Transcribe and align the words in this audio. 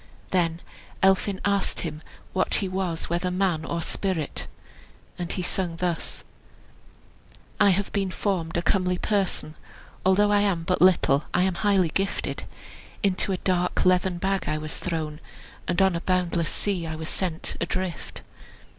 Then 0.31 0.61
Elphin 1.03 1.39
asked 1.45 1.81
him 1.81 2.01
what 2.33 2.55
he 2.55 2.67
was, 2.67 3.07
whether 3.07 3.29
man 3.29 3.63
or 3.63 3.83
spirit. 3.83 4.47
And 5.19 5.31
he 5.31 5.43
sung 5.43 5.75
thus: 5.75 6.23
"I 7.59 7.69
have 7.69 7.91
been 7.93 8.09
formed 8.09 8.57
a 8.57 8.63
comely 8.63 8.97
person; 8.97 9.53
Although 10.03 10.31
I 10.31 10.41
am 10.41 10.63
but 10.63 10.81
little, 10.81 11.25
I 11.35 11.43
am 11.43 11.53
highly 11.53 11.89
gifted; 11.89 12.45
Into 13.03 13.31
a 13.31 13.37
dark 13.37 13.85
leathern 13.85 14.17
bag 14.17 14.45
I 14.49 14.57
was 14.57 14.75
thrown, 14.77 15.19
And 15.67 15.79
on 15.83 15.95
a 15.95 16.01
boundless 16.01 16.49
sea 16.49 16.87
I 16.87 16.95
was 16.95 17.07
sent 17.07 17.55
adrift. 17.61 18.21